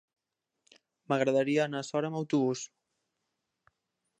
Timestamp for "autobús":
2.21-2.65